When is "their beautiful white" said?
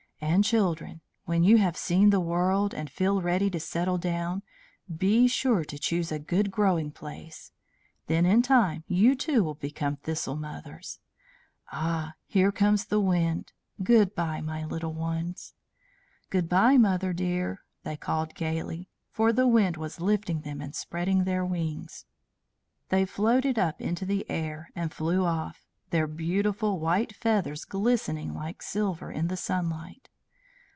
25.89-27.13